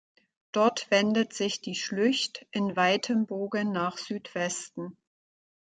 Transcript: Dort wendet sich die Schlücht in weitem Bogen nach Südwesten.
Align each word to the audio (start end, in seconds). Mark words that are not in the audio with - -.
Dort 0.51 0.89
wendet 0.89 1.31
sich 1.31 1.61
die 1.61 1.75
Schlücht 1.75 2.47
in 2.49 2.75
weitem 2.75 3.27
Bogen 3.27 3.71
nach 3.71 3.99
Südwesten. 3.99 4.97